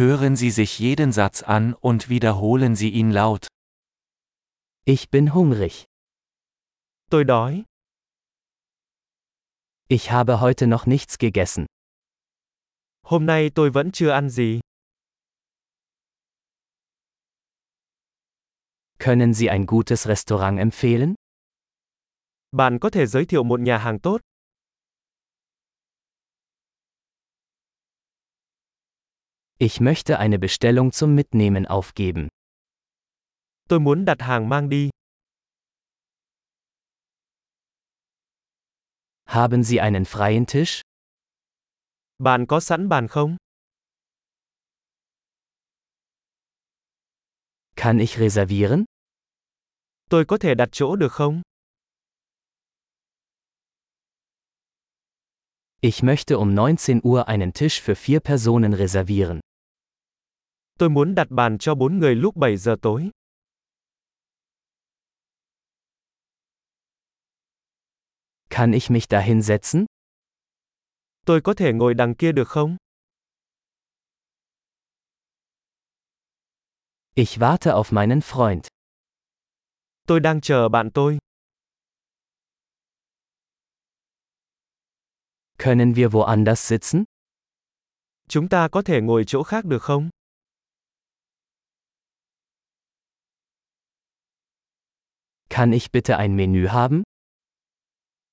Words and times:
Hören 0.00 0.34
Sie 0.34 0.50
sich 0.50 0.78
jeden 0.78 1.12
Satz 1.12 1.42
an 1.42 1.74
und 1.74 2.08
wiederholen 2.08 2.74
Sie 2.74 2.88
ihn 2.88 3.10
laut. 3.10 3.48
Ich 4.86 5.10
bin 5.10 5.34
hungrig. 5.34 5.84
Tôi 7.10 7.26
đói. 7.26 7.64
Ich 9.88 10.10
habe 10.10 10.40
heute 10.40 10.66
noch 10.66 10.86
nichts 10.86 11.18
gegessen. 11.18 11.66
Hôm 13.04 13.26
nay 13.26 13.50
tôi 13.54 13.70
vẫn 13.70 13.92
chưa 13.92 14.10
ăn 14.10 14.30
gì. 14.30 14.60
Können 18.98 19.34
Sie 19.34 19.50
ein 19.50 19.66
gutes 19.66 20.08
Restaurant 20.08 20.58
empfehlen? 20.58 21.14
Bạn 22.52 22.78
có 22.78 22.90
thể 22.90 23.06
giới 23.06 23.26
thiệu 23.26 23.42
một 23.42 23.60
nhà 23.60 23.78
hàng 23.78 23.98
tốt. 23.98 24.20
Ich 29.62 29.78
möchte 29.78 30.18
eine 30.18 30.38
Bestellung 30.38 30.90
zum 30.90 31.14
Mitnehmen 31.14 31.66
aufgeben. 31.66 32.28
Tôi 33.68 33.80
muốn 33.80 34.04
đặt 34.06 34.22
hàng 34.22 34.48
mang 34.48 34.70
đi. 34.70 34.88
Haben 39.26 39.62
Sie 39.62 39.80
einen 39.80 40.06
freien 40.06 40.46
Tisch? 40.46 40.80
Bạn 42.18 42.46
có 42.46 42.60
sẵn 42.60 42.88
bàn 42.88 43.08
không? 43.08 43.36
Kann 47.76 47.98
ich 47.98 48.18
reservieren? 48.18 48.84
Tôi 50.10 50.24
có 50.24 50.38
thể 50.38 50.54
đặt 50.54 50.68
chỗ 50.72 50.96
được 50.96 51.12
không? 51.12 51.42
Ich 55.82 56.02
möchte 56.02 56.38
um 56.38 56.54
19 56.54 57.00
Uhr 57.02 57.28
einen 57.28 57.52
Tisch 57.52 57.82
für 57.82 57.94
vier 57.94 58.20
Personen 58.20 58.72
reservieren. 58.72 59.40
Tôi 60.80 60.90
muốn 60.90 61.14
đặt 61.14 61.26
bàn 61.30 61.58
cho 61.58 61.74
bốn 61.74 61.98
người 61.98 62.14
lúc 62.14 62.36
7 62.36 62.56
giờ 62.56 62.76
tối. 62.82 63.10
Kann 68.50 68.72
ich 68.72 68.90
mich 68.90 69.08
da 69.10 69.20
hinsetzen? 69.20 69.86
Tôi 71.26 71.40
có 71.44 71.54
thể 71.54 71.72
ngồi 71.72 71.94
đằng 71.94 72.14
kia 72.14 72.32
được 72.32 72.48
không? 72.48 72.76
Ich 77.14 77.38
warte 77.38 77.72
auf 77.72 77.92
meinen 77.92 78.20
Freund. 78.20 78.60
Tôi 80.06 80.20
đang 80.20 80.40
chờ 80.40 80.68
bạn 80.68 80.90
tôi. 80.94 81.18
Können 85.58 85.92
wir 85.92 86.10
woanders 86.10 86.54
sitzen? 86.54 87.04
Chúng 88.28 88.48
ta 88.48 88.68
có 88.72 88.82
thể 88.82 89.00
ngồi 89.00 89.24
chỗ 89.26 89.42
khác 89.42 89.64
được 89.64 89.82
không? 89.82 90.10
Kann 95.60 95.74
ich 95.74 95.90
bitte 95.92 96.16
ein 96.16 96.36
Menü 96.36 96.68
haben? 96.68 97.02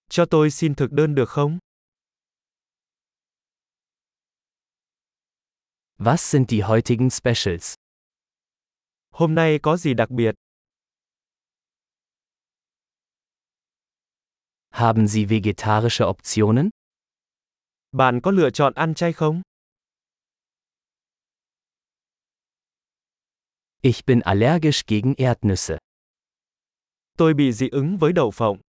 Cho 0.09 0.25
tôi 0.25 0.49
xin 0.51 0.75
thực 0.75 0.91
đơn 0.91 1.15
được 1.15 1.29
không? 1.29 1.59
Was 5.97 6.31
sind 6.31 6.49
die 6.51 6.63
heutigen 6.63 7.09
Specials? 7.09 7.75
Hôm 9.11 9.35
nay 9.35 9.59
có 9.63 9.77
gì 9.77 9.93
đặc 9.93 10.09
biệt? 10.09 10.35
Haben 14.69 15.07
Sie 15.07 15.25
vegetarische 15.25 16.05
Optionen? 16.05 16.69
Bạn 17.91 18.19
có 18.23 18.31
lựa 18.31 18.49
chọn 18.49 18.73
ăn 18.73 18.93
chay 18.93 19.13
không? 19.13 19.41
Ich 23.81 24.05
bin 24.05 24.19
allergisch 24.19 24.87
gegen 24.87 25.13
Erdnüsse. 25.17 25.77
Tôi 27.17 27.33
bị 27.33 27.51
dị 27.51 27.69
ứng 27.69 27.97
với 27.97 28.13
đậu 28.13 28.31
phộng. 28.31 28.61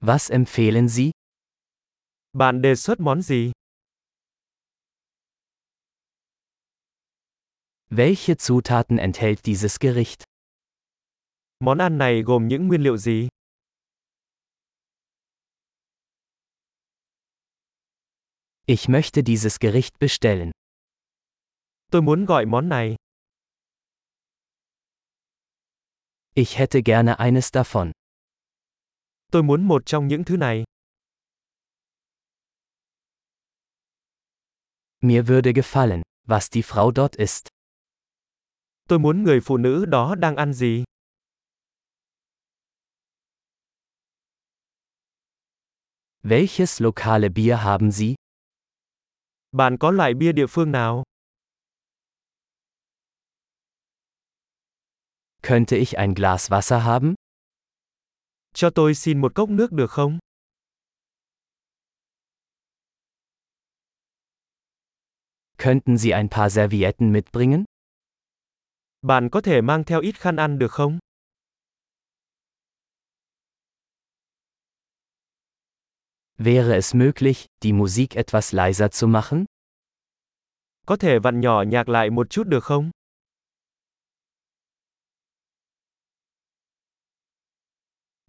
Was 0.00 0.30
empfehlen 0.32 0.88
Sie? 0.88 1.10
Bạn 2.32 2.62
đề 2.62 2.74
xuất 2.74 3.00
món 3.00 3.22
gì? 3.22 3.52
Welche 7.90 8.34
Zutaten 8.34 8.98
enthält 8.98 9.42
dieses 9.44 9.76
Gericht? 9.80 10.24
Món 11.60 11.78
ăn 11.78 11.98
này 11.98 12.22
gồm 12.22 12.48
những 12.48 12.68
nguyên 12.68 12.82
liệu 12.82 12.96
gì? 12.96 13.28
Ich 18.66 18.88
möchte 18.88 19.22
dieses 19.22 19.58
Gericht 19.60 19.98
bestellen. 20.00 20.50
Tôi 21.90 22.02
muốn 22.02 22.24
gọi 22.24 22.46
món 22.46 22.68
này. 22.68 22.96
Ich 26.38 26.56
hätte 26.56 26.82
gerne 26.84 27.18
eines 27.18 27.50
davon. 27.52 27.90
Tôi 29.32 29.42
muốn 29.42 29.68
một 29.68 29.82
trong 29.86 30.08
những 30.08 30.24
thứ 30.24 30.36
này. 30.36 30.64
Mir 35.00 35.26
würde 35.26 35.52
gefallen, 35.52 36.02
was 36.26 36.48
die 36.52 36.62
Frau 36.62 36.92
dort 36.96 37.16
isst. 37.16 37.48
Tôi 38.88 38.98
muốn 38.98 39.22
người 39.22 39.40
phụ 39.40 39.56
nữ 39.56 39.84
đó 39.86 40.14
đang 40.14 40.36
ăn 40.36 40.52
gì. 40.52 40.84
Welches 46.22 46.82
lokale 46.82 47.28
Bier 47.28 47.58
haben 47.58 47.90
Sie? 47.90 48.14
Bạn 49.52 49.76
có 49.78 49.90
loại 49.90 50.14
bia 50.14 50.32
địa 50.32 50.46
phương 50.46 50.72
nào? 50.72 51.07
Könnte 55.48 55.76
ich 55.76 55.96
ein 55.96 56.14
Glas 56.14 56.50
Wasser 56.50 56.84
haben? 56.84 57.14
Cho 58.54 58.70
tôi 58.70 58.94
xin 58.94 59.20
một 59.20 59.34
cốc 59.34 59.50
nước 59.50 59.72
được 59.72 59.90
không? 59.90 60.18
Könnten 65.58 65.96
Sie 65.96 66.12
ein 66.12 66.28
paar 66.28 66.52
Servietten 66.52 67.12
mitbringen? 67.12 67.64
Bạn 69.02 69.28
có 69.30 69.40
thể 69.40 69.60
mang 69.60 69.84
theo 69.84 70.00
ít 70.00 70.20
khăn 70.20 70.36
ăn 70.36 70.58
được 70.58 70.72
không? 70.72 70.98
Wäre 76.38 76.74
es 76.74 76.94
möglich, 76.94 77.46
die 77.62 77.72
Musik 77.72 78.10
etwas 78.10 78.56
leiser 78.56 78.90
zu 78.90 79.08
machen? 79.08 79.44
Có 80.86 80.96
thể 80.96 81.18
vặn 81.18 81.40
nhỏ 81.40 81.62
nhạc 81.62 81.88
lại 81.88 82.10
một 82.10 82.30
chút 82.30 82.46
được 82.46 82.64
không? 82.64 82.90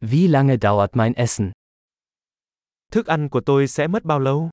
Wie 0.02 0.28
lange 0.28 0.58
dauert 0.58 0.96
mein 0.96 1.14
Essen? 1.14 1.52
Thức 2.92 3.08
ăn 3.08 3.30
của 3.30 3.42
tôi 3.46 3.68
sẽ 3.68 3.88
mất 3.88 4.04
bao 4.04 4.20
lâu? 4.20 4.50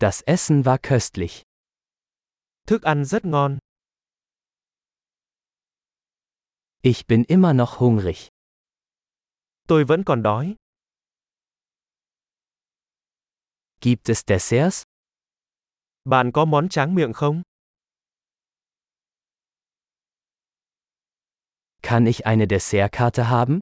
Das 0.00 0.22
Essen 0.26 0.62
war 0.62 0.78
köstlich. 0.82 1.42
Thức 2.66 2.82
ăn 2.82 3.04
rất 3.04 3.24
ngon. 3.24 3.58
Ich 6.82 7.06
bin 7.08 7.24
immer 7.28 7.56
noch 7.56 7.78
hungrig. 7.78 8.28
Tôi 9.68 9.84
vẫn 9.84 10.02
còn 10.04 10.22
đói. 10.22 10.56
Gibt 13.80 14.10
es 14.10 14.22
Desserts? 14.26 14.82
Bạn 16.04 16.32
có 16.32 16.44
món 16.44 16.68
tráng 16.68 16.94
miệng 16.94 17.12
không? 17.12 17.42
Kann 21.90 22.06
ich 22.06 22.24
eine 22.24 22.46
Dessertkarte 22.46 23.30
haben? 23.30 23.58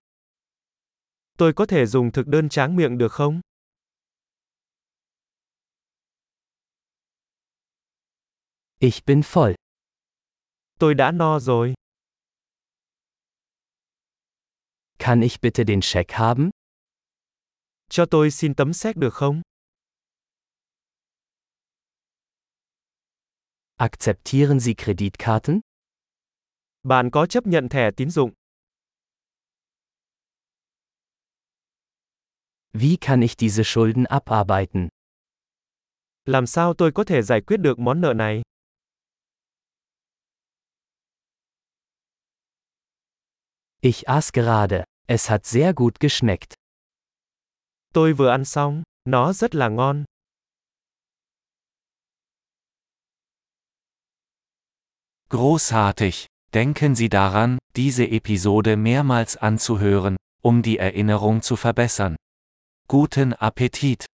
Tôi 1.38 1.52
có 1.56 1.66
thể 1.66 1.86
dùng 1.86 2.12
thực 2.12 2.26
đơn 2.26 2.48
tráng 2.48 2.76
miệng 2.76 2.98
được 2.98 3.12
không? 3.12 3.40
Ich 8.78 9.04
bin 9.06 9.22
voll. 9.22 9.54
Tôi 10.78 10.94
đã 10.94 11.12
no 11.12 11.38
rồi. 11.40 11.74
Kann 14.98 15.22
ich 15.22 15.40
bitte 15.40 15.64
den 15.66 15.80
Scheck 15.82 16.12
haben? 16.12 16.50
Cho 17.90 18.06
tôi 18.10 18.30
xin 18.30 18.54
tấm 18.54 18.72
séc 18.72 18.96
được 18.96 19.14
không? 19.14 19.42
Akzeptieren 23.76 24.60
Sie 24.60 24.74
Kreditkarten? 24.74 25.60
Bạn 26.82 27.10
có 27.10 27.26
chấp 27.26 27.46
nhận 27.46 27.68
thẻ 27.68 27.90
tín 27.96 28.10
dụng? 28.10 28.32
Wie 32.72 32.96
kann 33.00 33.22
ich 33.22 33.36
diese 33.36 33.64
Schulden 33.64 34.04
abarbeiten? 34.04 34.88
Làm 36.24 36.46
sao 36.46 36.74
tôi 36.74 36.92
có 36.92 37.04
thể 37.04 37.22
giải 37.22 37.40
quyết 37.40 37.56
được 37.56 37.78
món 37.78 38.00
nợ 38.00 38.12
này? 38.14 38.42
Ich 43.80 44.02
aß 44.06 44.32
gerade. 44.32 44.84
Es 45.06 45.30
hat 45.30 45.46
sehr 45.46 45.74
gut 45.74 46.00
geschmeckt. 46.00 46.54
Tôi 47.94 48.12
vừa 48.12 48.28
ăn 48.30 48.44
xong, 48.44 48.82
nó 49.04 49.32
rất 49.32 49.54
là 49.54 49.68
ngon. 49.68 50.04
Großartig! 55.30 56.26
Denken 56.54 56.94
Sie 56.94 57.10
daran, 57.10 57.58
diese 57.76 58.08
Episode 58.08 58.76
mehrmals 58.76 59.36
anzuhören, 59.36 60.16
um 60.40 60.62
die 60.62 60.78
Erinnerung 60.78 61.42
zu 61.42 61.56
verbessern. 61.56 62.16
Guten 62.88 63.34
Appetit! 63.34 64.08